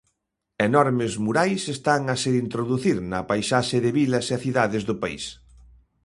Enormes 0.69 1.13
murais 1.25 1.61
están 1.75 2.01
a 2.13 2.15
se 2.23 2.31
introducir 2.43 2.97
na 3.11 3.19
paisaxe 3.29 3.77
de 3.85 3.91
vilas 3.99 4.27
e 4.35 4.37
cidades 4.45 4.83
do 4.89 4.95
país. 5.01 5.25